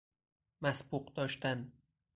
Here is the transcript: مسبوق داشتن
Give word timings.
مسبوق 0.61 1.13
داشتن 1.13 1.71